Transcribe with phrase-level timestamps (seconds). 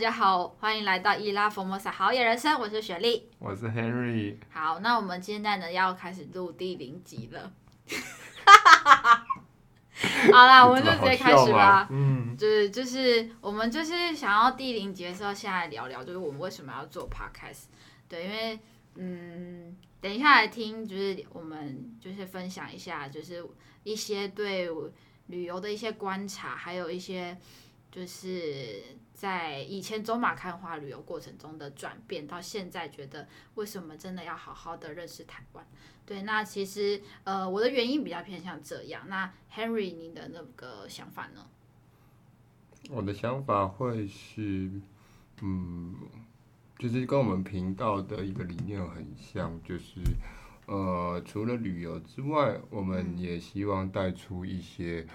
[0.00, 4.38] 嗨，大家好，欢迎来到伊拉佛摩萨好野人生，我是雪莉，我是 Henry。
[4.48, 7.52] 好，那我们现在呢要开始录第零集了。
[10.32, 11.86] 好啦，我们就直接开始吧。
[11.90, 17.64] 嗯，就是就是我们就是想要第零集的时候，先来聊聊，就是我们为什么要做 Podcast。
[18.08, 18.58] 对，因为
[18.94, 23.46] 嗯，等一下来听，就是我们就是分享一下，就是
[23.82, 24.66] 一些对
[25.26, 27.36] 旅游的一些观察，还有一些
[27.92, 28.82] 就是
[29.20, 35.66] 在以前走马看花旅游过程中的转变，到现在觉得为什么真的要好好的认识台湾。
[36.06, 39.06] 对，那其实呃，我的原因比较偏向这样。
[39.08, 41.46] 那 Henry，你的那个想法呢？
[42.88, 44.70] 我的想法会是，
[45.42, 45.94] 嗯，
[46.78, 50.00] 就是跟我们频道的一个理念很像，就是
[50.64, 55.06] 呃，除了旅游之外，我们也希望带出一些，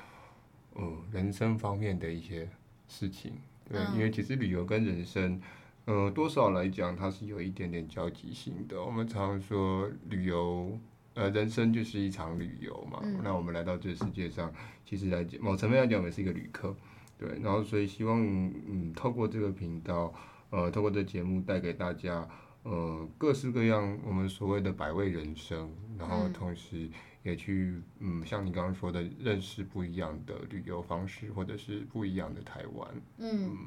[0.75, 2.47] 呃，人生方面的一些
[2.87, 3.41] 事情。
[3.69, 5.41] 对，因为其实旅游跟人生，
[5.85, 8.83] 嗯、呃，多少来讲，它是有一点点交集性的。
[8.83, 10.79] 我们常说旅游，
[11.15, 12.99] 呃，人生就是一场旅游嘛。
[13.03, 14.53] 嗯、那我们来到这个世界上，
[14.85, 16.75] 其实来讲，某层面来讲，我们是一个旅客。
[17.17, 20.13] 对，然后所以希望，嗯，透过这个频道，
[20.49, 22.27] 呃，透过这个节目带给大家，
[22.63, 26.89] 呃，各式各样我们所谓的百味人生，然后同时
[27.25, 32.89] 也去，嗯，像你刚刚说的，认识不一样的旅游方式，或者是不一样的台湾。
[33.17, 33.49] 嗯。
[33.51, 33.57] 嗯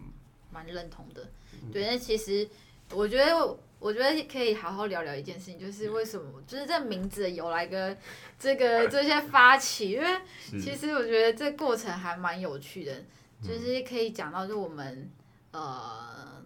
[0.50, 1.28] 蛮认同的，
[1.70, 2.48] 对，那其实
[2.92, 7.95] 我觉得，我觉得可以好好聊聊一件事情，就是为什么，就是这名字的由来跟
[8.39, 10.06] 这个这些发起，因为
[10.53, 13.05] 其实我觉得这过程还蛮有趣的，
[13.43, 15.11] 就是可以讲到，就我们
[15.50, 16.43] 呃，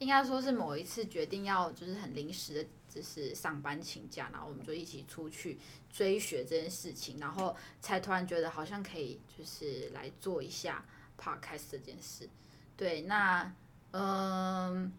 [0.00, 5.58] 应该说是某一次决定要就是很临时的，就是上班请假，然后我们就一起出去
[5.90, 10.84] 追学这件事情，然后才突然觉得好像可以就是来做一下
[11.18, 12.28] podcast 这件事。
[12.76, 13.52] 对，那
[13.92, 14.92] 嗯、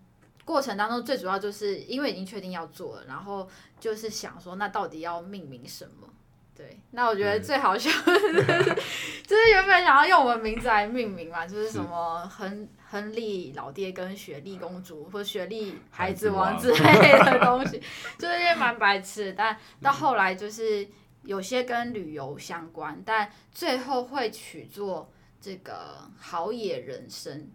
[0.44, 6.08] 过程当中最主要就是因为已经确定要做了，然后就是想说，那到底要命名什么？
[6.56, 8.34] 对，那我觉得最好笑的是，
[9.26, 17.82] 就是原本想要用我们名字来命名嘛，就是什么亨亨利老爹跟雪莉公主或雪莉孩子王之类的东西，
[18.20, 20.88] 就是因为蛮白痴，但到后来就是
[21.24, 27.50] 有些跟旅游相关，但最后会取做这个好野人生。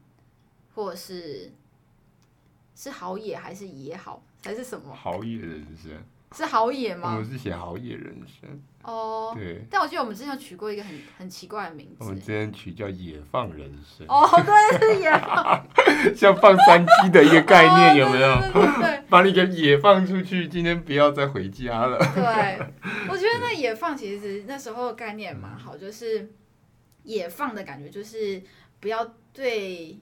[0.75, 1.51] 或者是
[2.75, 4.23] 是好野还是野好？
[4.45, 4.95] 还是什么？
[4.95, 5.91] 好野人生。
[6.33, 7.15] 是好野吗？
[7.15, 9.33] 我们是写好野人生哦。
[9.35, 11.97] 对，但我记得我们之前取过一个很很奇怪的名字。
[12.01, 14.07] 我们之前取叫野放人生。
[14.09, 15.67] 哦，对，是野放。
[16.17, 18.37] 像放三鸡的一个概念有没有？
[18.53, 21.99] 对 对对， 把你给野放出去，今天不要再回家了。
[22.15, 22.59] 对，
[23.09, 26.31] 我觉得那野放其实那时候概念蛮好，就是
[27.03, 28.43] 野放的感觉，就是
[28.81, 29.99] 不要对。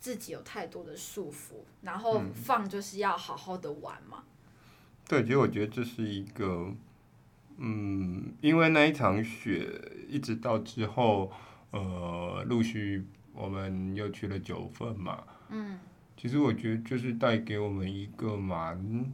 [0.00, 4.22] 自己有太多的束缚，然后放就是要好好的玩嘛。
[4.22, 4.24] 嗯、
[5.06, 6.72] 对，其实我觉得这是一个，
[7.62, 9.68] 嗯，因为那一场雪
[10.08, 11.30] 一直到之后，
[11.70, 15.22] 呃，陆续我们又去了九份嘛。
[15.50, 15.78] 嗯。
[16.16, 19.04] 其实我觉得就是带给我们一个蛮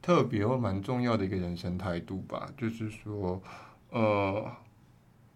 [0.00, 3.42] 特别或蛮重要的一个人生态度吧，就是说，
[3.90, 4.50] 呃，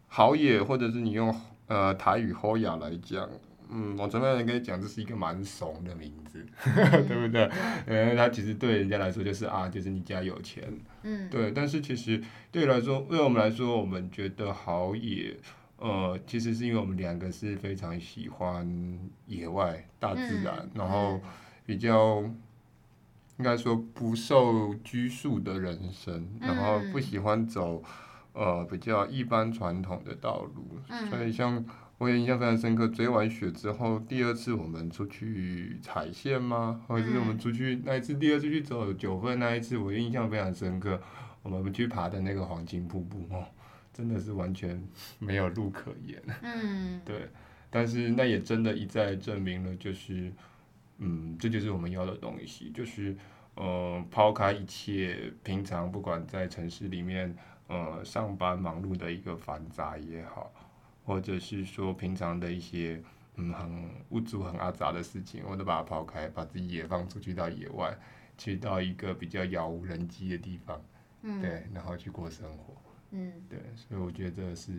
[0.06, 1.34] 好野或者是你用
[1.66, 3.28] 呃台语好野来讲。
[3.69, 7.50] 嗯，我前面人跟你讲，这是一个蛮怂的名字，嗯、 对不对？
[7.87, 10.62] 嗯，他其实对人家来说就是啊，就是你家有钱，
[11.03, 11.50] 嗯，对。
[11.50, 12.22] 但是其实
[12.53, 15.37] 对来说，对我们来说，我们觉得好野，
[15.78, 21.21] 呃，其实是因为我们两个是非常喜欢野外大自然，嗯、然后
[21.65, 22.22] 比较
[23.38, 27.83] 应该说不受拘束的人生，嗯、然后不喜欢走
[28.33, 31.65] 呃比较一般传统的道路，嗯、所以像。
[31.98, 36.84] 我也印象非常深刻，追完雪之后，第二次我们出去踩线吗？
[36.87, 41.01] 或者是我们出去那一次，第二次去走九份那一次，我印象非常深刻。
[41.43, 43.47] 我们去爬的那个黄金瀑布哦，
[43.95, 44.83] 真的是完全
[45.19, 46.21] 没有路可言。
[46.43, 47.28] 嗯，对。
[47.71, 50.33] 但是那也真的一再证明了，就是，
[50.99, 53.16] 嗯，这就是我们要的东西，就是，
[53.54, 57.34] 呃，抛开一切平常不管在城市里面，
[57.69, 60.53] 呃，上班忙碌的一个繁杂也好。
[61.06, 63.00] 或者是说平常的一些
[63.36, 67.97] 嗯很无助很阿杂的事情，我都把它抛开，把自己也放出去到野外，
[68.36, 70.82] 去到一个比较杳无人迹的地方，
[71.22, 72.74] 嗯、对，然后去过生活，
[73.12, 74.72] 嗯，对，所以我觉得这是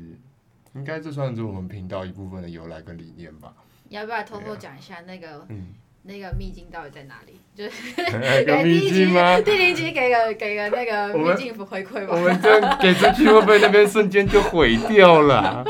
[0.75, 3.53] 应该这算是我们频道一部分的由来跟理念吧。
[3.89, 5.45] 你要不要偷偷讲一下那个？
[5.49, 5.73] 嗯。
[6.03, 7.37] 那个秘境到底在哪里？
[7.53, 7.93] 就是
[8.45, 9.41] 给秘境吗？
[9.41, 12.15] 第零集给个给个那个秘境回馈吧。
[12.15, 15.65] 我们这样给出去会不会那边瞬间就毁掉了？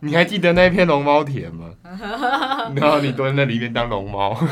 [0.00, 1.70] 你还记得那片龙猫田吗？
[2.76, 4.34] 然后你蹲在里面当龙猫。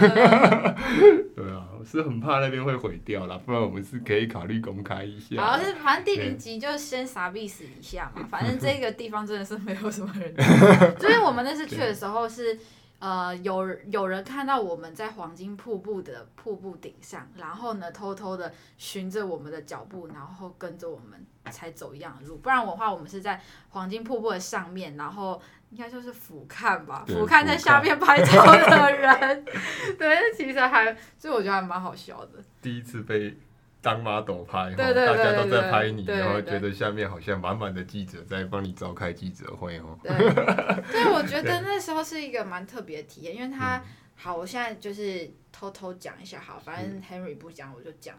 [1.36, 5.42] 对啊，我是很怕那边会毁掉啦，不然我们是可以考虑公开一下。
[5.42, 10.34] 好，是反正第零集就先傻逼死一下嘛，反正这个地方真的是没有什么人。
[10.98, 12.58] 就是我们那次去的时候是。
[13.06, 22.38] 呃，有有人看到我们在黄金瀑布的瀑布顶上，然后呢，偷偷的循着我们的脚步，然后跟着我们才走一样的路。
[22.38, 29.44] 不然的话，我们是在黄金瀑布的上面，然后应该就是俯瞰吧，俯瞰在下面拍照的人。
[29.96, 32.42] 对，其实还，所以我觉得还蛮好笑的。
[32.60, 33.38] 第一次被。
[33.86, 39.96] 当 model 拍，大家都在拍你，然后觉得下面好像满满的记者在帮你召开记者会哦。
[40.02, 40.10] 对，
[40.90, 43.80] 对，我觉得那时候是一个蛮特别的体验，因为他
[44.16, 48.16] 好，我现在就是偷偷讲一下，好，反正 Henry 不讲我就讲，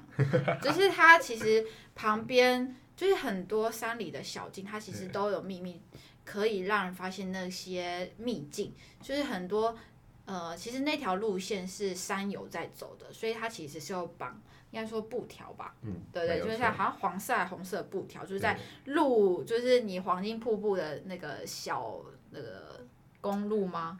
[0.61, 1.65] 就是他其实
[1.95, 5.81] 旁边就是很多山里的小径，他其实都有秘密，
[6.23, 9.77] 可以让人发现那些秘境，就是很多
[10.23, 14.41] 呃，其实那条路线是山友在走的，所以他其实是有绑。
[14.71, 21.99] 应该说布条吧，嗯，对对，就是像好像黄色、红色布条，就是在路，就是你黄金瀑布的那个小
[22.31, 22.85] 那个
[23.21, 23.99] 公路吗？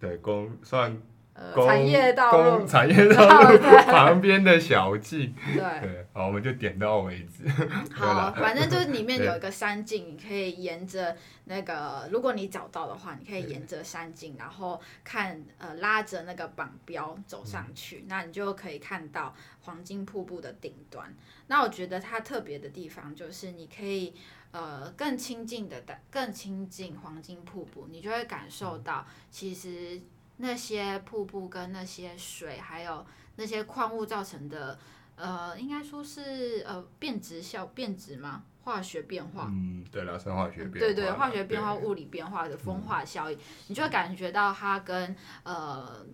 [0.00, 1.00] 对，公算。
[1.40, 7.48] 呃，产业道路， 产业道路旁边的小径，对，对，好，我们就点到为止。
[7.94, 21.14] 好，反正就是里面 有一个山径，你可以沿着那个，如果你找到的话，你可以沿着山径，然后看呃拉着那个绑标走上去，那你就可以看到黄金瀑布的顶端。
[21.46, 24.12] 那我觉得它特别的地方就是你可以
[24.50, 25.80] 呃更亲近的
[26.10, 30.00] 更亲近黄金瀑布，你就会感受到其实。
[30.38, 33.06] 那些瀑布跟那些水，还有
[33.36, 34.78] 那些矿物造成的，
[35.16, 38.42] 呃，应该说是呃变质效变质吗？
[38.64, 39.46] 化学变化。
[39.50, 40.78] 嗯，对了，生化学变化。
[40.78, 46.04] 对对，化学变化、物理变化的风化效应，嗯、你就会感觉到它跟呃，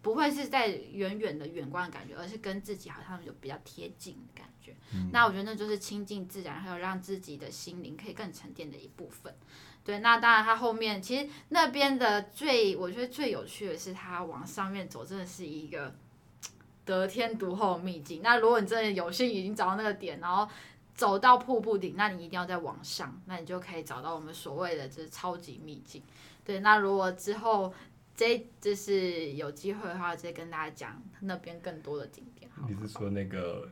[0.00, 4.76] 不会是在远远的远观的感觉，而是跟自己好像有比较贴近的感觉。
[4.94, 9.34] 嗯、那我觉得那就是亲近自然，还有让自己的心灵可以更沉淀的一部分。
[9.88, 15.94] 对，那当然，它后面其实那边的最，我觉得最有趣的是，它往上面走，真的是一个
[16.84, 18.20] 得天独厚的秘境。
[18.22, 20.46] 那如果你真的有幸已经找到那个点，然后
[20.94, 26.02] 走到瀑布顶，那你一定要再往上，那你就可以找到我们所谓的就是超级秘境。
[26.44, 27.72] 对，那如果之后
[28.14, 32.50] 这就是有机会的话，再跟大家讲那边更多的景点。
[32.68, 33.66] 你是说那个？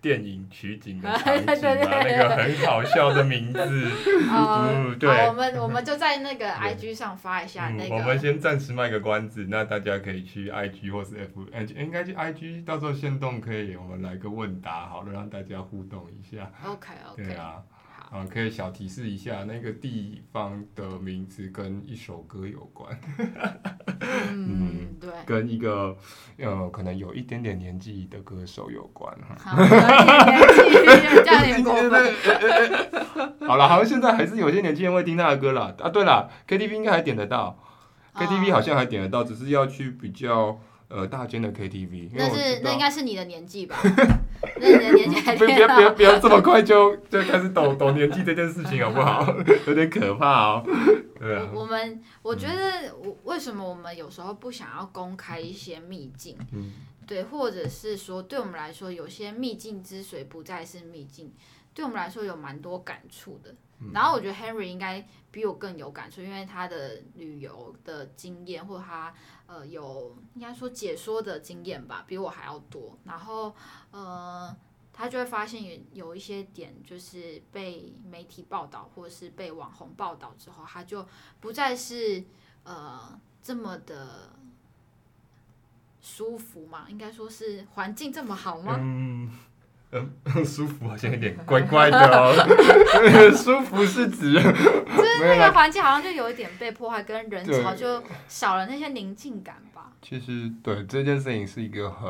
[0.00, 3.60] 电影取景的 场景啊，那个很好笑的名字。
[4.32, 5.08] 嗯，对。
[5.28, 7.94] 我们我们就在那个 IG 上发一下那个。
[7.94, 16.50] 我们先暂时卖个关子，那大家可以去 IG 或是 F，哎，应该去 IG，到时候现动可以，我们来个问答，好了，让大家互动一下。
[16.64, 17.22] OK OK。
[17.24, 17.56] 对啊。
[18.10, 22.98] 啊，可以小提示一下，那个地方的名字跟一首歌有关。
[24.32, 25.10] 嗯，对。
[25.24, 25.96] 跟一个
[26.38, 29.36] 呃，可能有一点点年纪的歌手有关哈。
[29.38, 32.14] 好，年纪这样有点过分。
[33.46, 35.72] 好了，好像现在还是有些年轻人会听他的歌啦。
[35.80, 37.62] 啊，对了，KTV 应该还点得到
[38.14, 40.60] ，KTV 好像还点得到，只是要去比较。
[40.90, 43.78] 呃，大间的 KTV，那是那应该是你的年纪吧？
[44.60, 49.24] 那你的年纪还别别别不要这么快就就开始懂懂年纪这件事情好不好？
[49.68, 50.64] 有点可怕哦。
[51.18, 51.48] 对啊。
[51.54, 56.36] 我们我觉得，我为什么我们有时候不想要公开一些秘境？
[56.52, 56.72] 嗯。
[57.06, 61.32] 对，或者是说，对我们来说，有些秘境之水不再是秘境，
[61.80, 63.54] 对我们来说有蛮多感触的。
[63.94, 69.14] 然后我觉得 Henry 应该比我更有感触，因为他的旅游的经验，或他
[69.46, 72.98] 呃有应该说解说的经验吧，比我还要多。
[73.04, 73.54] 然后
[73.90, 74.54] 呃，
[74.92, 81.08] 他就会发现有有一些点，就是被媒体报道或者是被网红报道之后，他就
[81.40, 82.22] 不再是
[82.64, 84.36] 呃这么的
[86.02, 88.76] 舒服嘛，应该说是环境这么好吗？
[88.78, 89.30] 嗯
[89.92, 92.32] 嗯，舒服好像有点怪怪的哦。
[93.34, 99.90] 舒服是指，就是那个环境好像就有一点被破坏，跟人潮就少了那些宁静感吧。
[100.00, 102.08] 其实，对这件事情是一个很，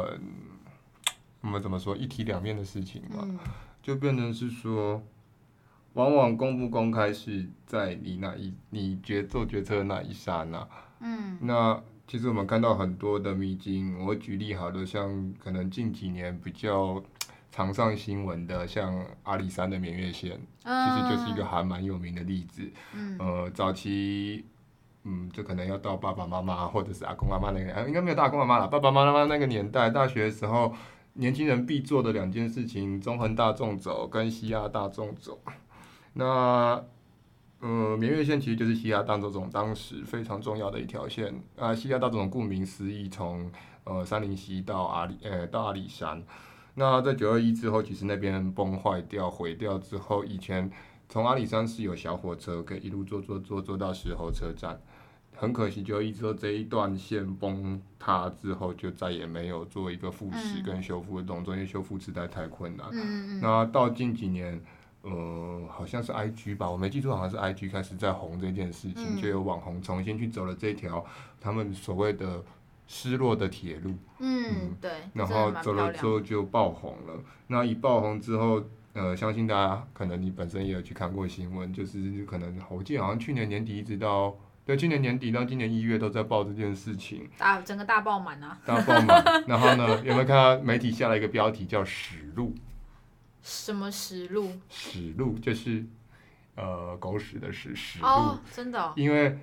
[1.40, 3.38] 我们怎么说一体两面的事情嘛，嗯、
[3.82, 5.02] 就变成是说，
[5.94, 10.68] 往往公不公开是在你那一你决做决策的那一刹那。
[11.00, 11.38] 嗯。
[11.40, 17.02] 那其实我们看到很多的秘境，我举例好的，像可能近几年比较。
[17.52, 22.62] 常上新闻的，像阿里山的眠月线，其实就是一个还蛮有名的例子。
[22.95, 24.45] 嗯、呃，早期，
[25.02, 28.69] 嗯，就可能要到爸爸妈妈或者是阿公阿妈那个，应该没有到阿公阿妈了。
[28.69, 30.73] 爸爸妈妈那个年代，大学的时候，
[31.14, 35.40] 年轻人必做的两件事情：中横大众走跟西亚大众走。
[36.12, 36.85] 那
[37.59, 41.75] 呃，绵月线其实就是西亚大众走当时非常重要的一条线啊。
[41.75, 43.50] 西亚大众走顾名思义，从
[43.85, 46.23] 呃三林溪到阿里呃到阿里山。
[46.80, 50.70] 那在九二一之后，其实那边崩坏掉毁掉之后，以前
[51.10, 54.80] 从阿里山是有小火车可以一路坐坐坐坐到石猴车站。
[55.37, 62.87] 很可惜，九二一之后这一段线崩塌之后，就再也没有做一个复驶跟修复的动作，因为修复实在太困难。
[63.42, 64.58] 那到近几年。
[65.02, 71.02] 呃，好像是 I G 吧，我没记错，好像是 I G 开始在红这件事情，嗯、就有网红重新去走了这条
[71.40, 72.44] 他们所谓的
[72.92, 73.94] 失落的铁路。
[74.18, 74.90] 嗯，嗯对。
[75.14, 77.14] 然后走了之后就爆红了。
[77.47, 78.61] 那一爆红之后，
[78.94, 87.30] 呃，相信大家可能你本身也有去看过新闻，就是可能我记得好像去年年底一直到对去年年底到今年一月都在报这件事情。
[87.38, 88.59] 大整个大爆满啊！
[88.66, 89.44] 大爆满。
[89.47, 92.52] 然后呢，有没有看到媒体下了一个标题叫“屎路”？
[93.40, 94.50] 什么屎路？
[94.68, 95.87] 屎路就是，
[96.56, 98.06] 呃，狗屎的屎屎路。
[98.06, 98.92] 哦，真的哦。
[98.97, 99.38] 因为。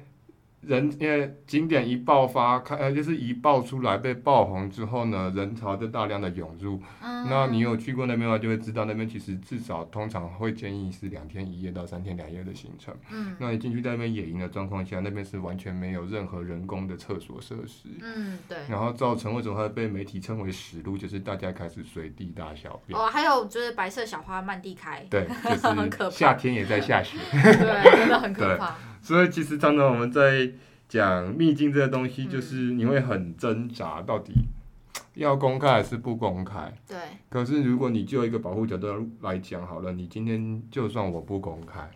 [0.61, 6.81] 人因为景点一爆发，开呃就是一爆出来被爆红之后呢，人潮就大量的涌入。
[7.01, 7.27] 嗯。
[7.29, 12.93] 那你有去过那边的话，就会知道那边其实至少通常会建议是两天一夜到三天两夜的行程。
[13.11, 13.35] 嗯。
[13.39, 17.87] 那你进去在那边野营的状况下，那边是完全没有任何人工的厕所设施。
[18.01, 18.57] 嗯，对。
[18.67, 22.99] 然后造成为什么会被媒体称为屎路，就是大家开始随地大小便。
[22.99, 25.05] 哦，还有就是白色小花漫地开。
[25.09, 27.17] 对，就是 夏天也在下雪。
[27.31, 28.75] 对，真的很可怕。
[29.07, 30.51] 所以其实常常我们在
[30.89, 34.33] 讲秘境这个东西，就是你会很挣扎，到底
[35.13, 36.77] 要公开还是不公开？
[36.85, 36.97] 对。
[37.29, 41.89] 可是如果你就一个保护角度来讲好了，你今天就算我不公开，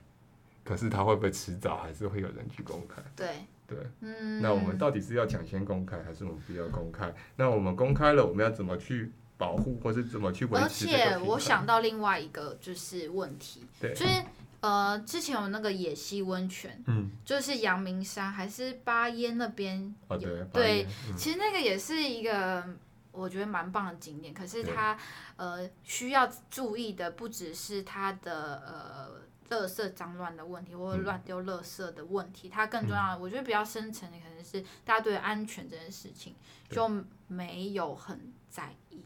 [0.63, 3.01] 可是它会不会迟早还是会有人去公开？
[3.13, 3.27] 对。
[3.67, 3.77] 对。
[3.99, 4.41] 嗯。
[4.41, 7.13] 那我们到底是要抢先公开，还是我们不要公开？
[7.35, 10.87] 那我们公开了，我们要怎么去保护，或是怎么去维持？
[10.87, 14.13] 而且我想到另外一个就是问题，对，就是。
[14.61, 22.63] 呃，之前有那个野溪温泉，嗯，就是阳明山还是巴烟那边，哦对，对，嗯、其实那个也是一个
[23.11, 24.95] 我觉得蛮棒的景点，可是它
[25.35, 36.35] 呃需要注意的不只是它的呃垃圾脏乱的问题，或者乱丢垃圾的问题，嗯、它更重要的，我觉得比较深层的可能是大家对安全这件事情
[36.69, 36.87] 就
[37.27, 39.03] 没有很在意。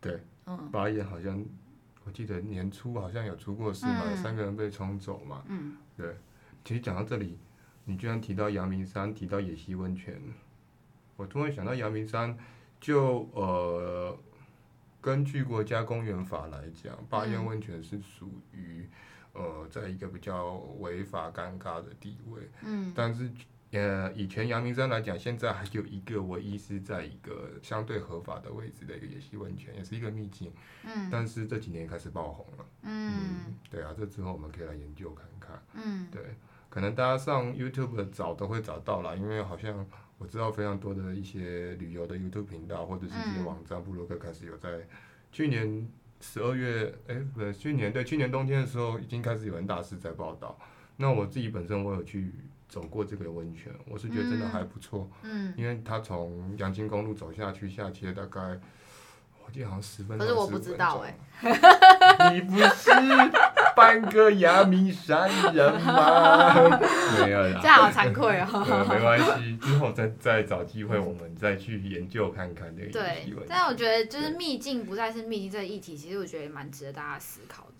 [0.00, 1.44] 对，嗯，八烟好像。
[2.04, 5.42] 我记得年初好像有出过事嘛，三个人被冲走嘛。
[5.48, 6.16] 嗯、对，
[6.64, 7.38] 其实讲到这里，
[7.84, 10.20] 你居然提到阳明山，提到野溪温泉，
[11.16, 12.36] 我突然想到阳明山
[12.80, 14.18] 就，就呃，
[15.00, 18.88] 根据国家公园法来讲，八烟温泉是属于
[19.32, 22.42] 呃，在一个比较违法尴尬的地位。
[22.62, 23.30] 嗯、但是。
[23.74, 30.52] 呃，以前阳明山来讲，现在还有一个唯一是在一个相对合法的位置的一个野溪温泉，也是一个秘境。
[30.84, 31.08] 嗯。
[31.10, 32.64] 但是这几年开始爆红了。
[32.82, 33.12] 嗯，
[33.48, 33.54] 嗯。
[33.68, 35.60] 对啊，这之后我们可以来研究看看。
[35.72, 36.06] 嗯。
[36.12, 36.22] 对，
[36.70, 39.84] 可能大家上 YouTube 找都会找到啦，因为好像
[40.18, 44.86] 我知道非常多的一些旅游的 YouTube 频道或者是一些网站部落客开始有在
[45.32, 45.88] 去年
[46.20, 50.56] 十二月，哎，不是去年，对，去年冬天的时候已经开始有人大肆在报道。
[50.96, 52.30] 那我自己本身我有去。
[52.74, 55.08] 走过这个温泉，我是觉得真的还不错。
[55.22, 58.40] 嗯，因为他从阳金公路走下去，下去了大概，
[59.46, 60.26] 我记得好像十分钟。
[60.26, 62.90] 可是我不知道哎、欸， 你不是
[63.76, 66.80] 半个阳明山人吗？
[67.24, 68.86] 没有啦，这样好惭愧哦。
[68.90, 77.73] 没关系，之后再再找机会，我们再去研究看看这个对，但我觉得就是秘境不再是秘境这个议题，其实我觉得也蛮值得大家思考的。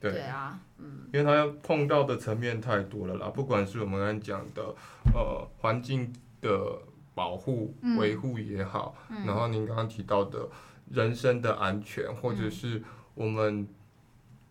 [0.00, 4.74] 对，对啊，嗯，因为他要碰到的层面太多了啦，不管是我们刚才讲的
[5.14, 6.78] 呃环境的
[7.14, 10.48] 保护维护也好，嗯、然后您刚刚提到的
[10.90, 12.82] 人身的安全，嗯、或者是
[13.14, 13.68] 我们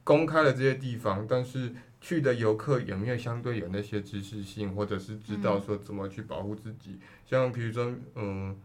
[0.04, 6.92] 公开了这些地方，嗯、但是去的游客有没有相对有那些知识性，或者是知道说怎么去保护自己？
[6.92, 8.56] 嗯、像比如说，嗯，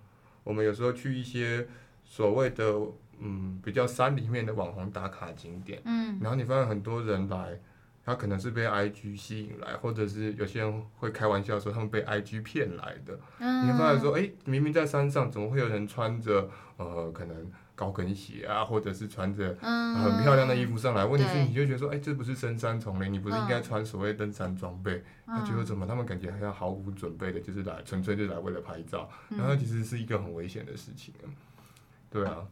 [0.42, 1.66] 我们有时候去一些
[2.04, 2.74] 所谓的。
[3.20, 7.58] 嗯，比较山里面的网红打卡景点，嗯，然后你发现很多人来，
[8.04, 13.18] 他可能是被 IG 吸引来，或者是有些人会开玩笑说他们被 IG 骗来的。
[13.38, 21.04] 嗯，你会发现说，哎，明明在山上，怎么会有人穿着呃可能高跟鞋啊，或者是穿着很漂亮的衣服上来？
[21.04, 25.02] 问题是你就觉得说，哎，这不是深山丛林，你不是应该穿所谓登山装备？
[25.26, 31.14] 那结果怎么他们感觉好像毫无准备的，就是来纯粹就来为了拍照，然后其实是一个很危险的事情。
[32.10, 32.46] 对啊。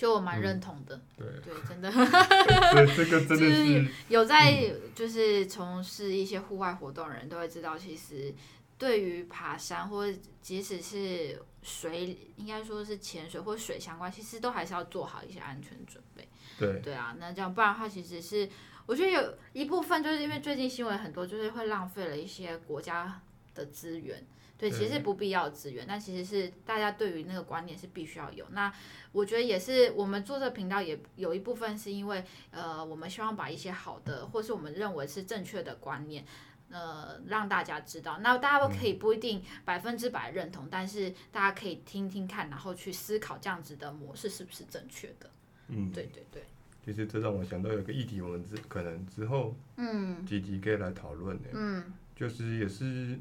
[0.00, 1.92] 就我蛮认同的，嗯、对，对，真的，
[2.96, 8.32] 这个真的是，是有在就是从事一些户外活动的人都会知道，其实
[8.78, 16.26] 对于爬山或者即使是水，应该说是潜水或水相关，其实都还是要做好一些安全准备。
[16.58, 18.48] 对，对啊，那这样不然的话，其实是。
[18.86, 23.20] 我觉得有一部分就是因为最近新闻很多，就是会浪费了一些国家
[23.54, 24.26] 的资源。
[24.60, 28.44] 对，其实是不必要的资源，但其实是大家对于那个观念是必须要有。
[28.50, 28.70] 那
[29.10, 36.26] 我觉得也是，我们做这个频道也有一部分是因为，呃，我们希望把一些好的，或是我们认为是正确的观念，
[36.68, 38.18] 呃，让大家知道。
[38.18, 45.30] 那大家都可以不一定百分之百认同，嗯，但是大家可以听听看，然后去思考这样子的模式是不是正确的。
[45.68, 46.44] 嗯，对对对。
[46.84, 53.18] 其实这让我想到有个议题，我们之可能之后嗯积极可以来讨论的，嗯，就是也是。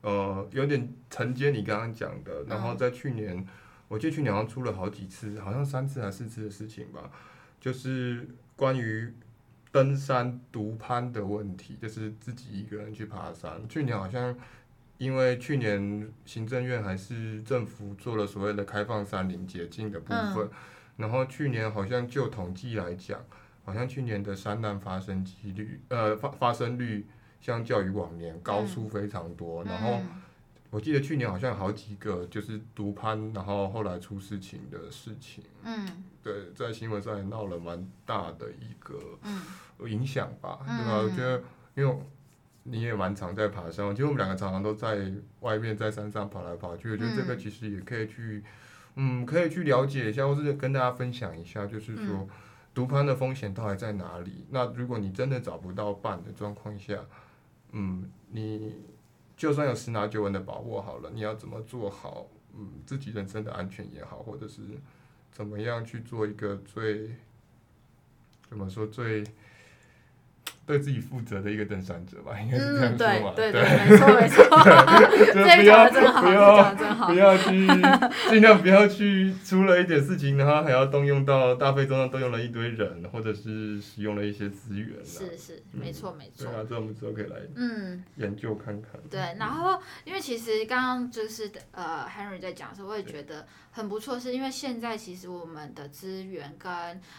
[0.00, 3.44] 呃，有点承接你刚刚讲的，然后在去年，
[3.88, 7.10] 我记得去年好像出了好几次，好像三次还是四次的事情吧，
[7.60, 9.12] 就是关于
[9.72, 13.68] 登山独攀的问题，就是自己一个人去爬山。
[13.68, 14.36] 去年好像
[14.98, 20.48] 因为去年行政院还是政府做了所谓的开放山林解禁的部分，
[20.96, 23.20] 然后去年好像就统计来讲，
[23.64, 27.04] 好像去年的山难发生几率，呃，发发生率。
[27.40, 30.00] 相较于往年高出非常多，嗯、然后
[30.70, 38.98] 我记得去年好像有好几个就是独攀，然后后来出事情的事情，嗯，对，在新闻上也闹了蛮大的一个
[39.88, 40.98] 影响吧，嗯、对吧？
[40.98, 41.42] 我觉得
[41.74, 41.96] 因为
[42.64, 48.42] 你也蛮常在爬山，其实我们两个常常都在外面在山上跑来跑去，我觉得这个其实也可以去，
[48.96, 52.28] 嗯，可以去了解一下，或是跟大家分享一下，就是说
[52.74, 54.44] 独攀的风险到底在哪里？
[54.50, 56.98] 那如果你真的找不到伴的状况下，
[57.72, 58.74] 嗯，你
[59.36, 62.26] 就算有十拿九稳的把握好了，你要怎么做好？
[62.54, 64.62] 嗯，自己人身的安全也好，或者是
[65.30, 67.10] 怎么样去做一个最
[68.48, 69.22] 怎么说最
[70.68, 73.32] 对自己负责的一个登山者吧，应该是这样说嘛？
[73.34, 74.44] 对对对，没错没错，
[75.32, 77.66] 就不要不要不要去
[78.28, 85.02] 尽量不要去出了一点事情，然后还要动用到大费周章动用了一堆人，或者是使用了一些资源。
[85.02, 86.44] 是是，没错没错。
[86.44, 89.00] 对啊，这我们之后可以来嗯研究看看。
[89.08, 96.70] 对，然后因为其实刚刚就是呃 Henry 在讲的时候，我也觉得很不错，是因为现在其实我们的资源跟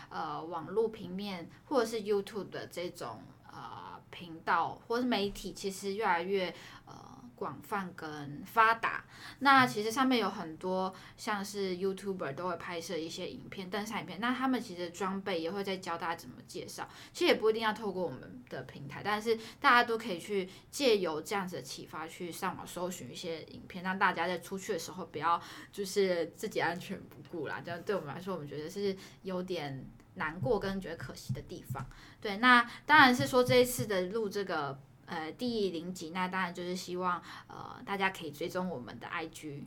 [0.10, 3.20] 呃网络平面或者是 YouTube 的这种。
[3.60, 6.48] 呃，频道或是媒体其实越来越
[6.86, 6.94] 呃
[7.36, 9.04] 广泛跟发达。
[9.40, 14.22] 那其实上面有很多像是 YouTuber 都会拍摄一些影片、登山影片。
[14.22, 16.88] 那他们其实装备也会在教大家怎么介绍。
[17.12, 25.42] 其实也不一定要透过我们的平台，但是大家都可以去借由这样子的启发，去上网搜寻一些影片，让大家在出去的时候不要
[25.74, 27.62] 就是自己安全不顾啦。
[27.64, 29.86] 这样对我们来说，我们觉得是有点。
[30.16, 31.86] 难过跟觉得可惜的地方，
[32.20, 39.64] 对，那当然是说这一次的录这个呃第零集，那当然就是希望呃大家可以追踪我们的 IG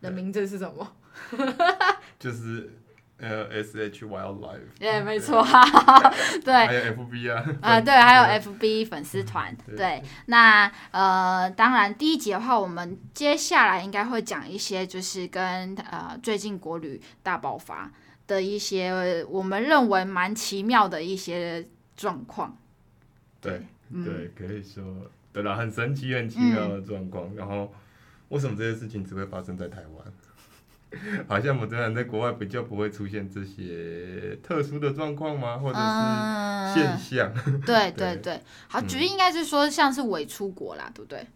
[0.00, 0.96] 的名字是什么？
[2.20, 2.78] 就是
[3.18, 5.42] L S H Wildlife，对，没错。
[5.44, 5.62] 哈，
[6.44, 17.90] 对，还有 FB 啊，啊、呃、对，还有 FB 粉丝团，对，对，那呃当然第一集的话，我们接下来应该会讲一些就是跟呃最近国旅大爆发。
[18.26, 21.64] 的一些我们认为蛮奇妙的一些
[21.96, 22.56] 状况，
[23.40, 23.62] 对，
[24.04, 24.82] 对，可以说，
[25.32, 27.34] 对啦，很神奇、很奇妙的状况。
[27.36, 27.72] 然后，
[28.30, 30.12] 为什么这些事情只会发生在台湾？
[31.28, 35.58] 好像我们这样在国外比较不会出现这些特殊的状况吗？
[35.58, 37.60] 或者是现象？
[37.64, 41.26] 对 对对，好，举例应该是说像是伪出国啦，对不对？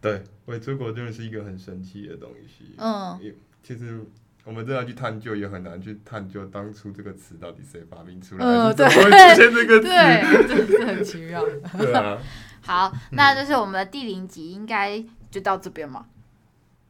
[0.00, 2.74] 对，伪出国真的是一个很神奇的东西。
[2.78, 3.18] 嗯，
[3.62, 4.04] 其实。
[4.44, 8.72] 我们真的要去探究，也很难去探究当初这个词到底谁发明出来的。
[8.72, 11.44] 嗯，对，出现这个词，对，真是很奇妙。
[11.78, 12.18] 对啊。
[12.62, 16.06] 好，那就是我们的第零集，应该就到这边嘛。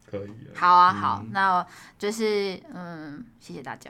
[0.09, 0.29] 可以。
[0.53, 1.65] 好啊，好，那
[1.97, 3.89] 就是嗯，谢谢大家。